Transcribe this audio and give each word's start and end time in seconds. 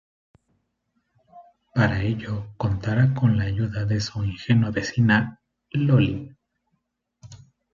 Para 1.75 2.01
ello 2.01 2.55
contará 2.57 3.13
con 3.13 3.37
la 3.37 3.43
ayuda 3.43 3.85
de 3.85 3.99
su 4.01 4.23
ingenua 4.23 4.71
vecina 4.71 5.39
"Loli". 5.69 6.35